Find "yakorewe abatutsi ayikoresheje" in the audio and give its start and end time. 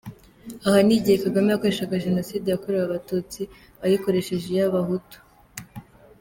2.49-4.45